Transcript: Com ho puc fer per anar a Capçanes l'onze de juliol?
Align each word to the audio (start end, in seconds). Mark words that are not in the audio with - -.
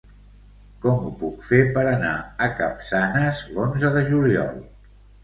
Com 0.85 1.01
ho 1.07 1.11
puc 1.23 1.43
fer 1.47 1.59
per 1.75 1.83
anar 1.89 2.13
a 2.45 2.47
Capçanes 2.61 3.43
l'onze 3.59 3.93
de 3.99 4.03
juliol? 4.09 4.57